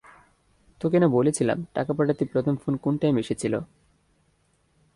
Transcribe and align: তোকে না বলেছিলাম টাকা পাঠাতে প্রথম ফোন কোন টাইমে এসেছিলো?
তোকে 0.81 0.97
না 0.99 1.07
বলেছিলাম 1.07 1.57
টাকা 1.73 1.91
পাঠাতে 1.93 2.23
প্রথম 2.25 2.55
ফোন 2.55 2.73
কোন 2.77 2.93
টাইমে 2.97 3.19
এসেছিলো? 3.19 3.59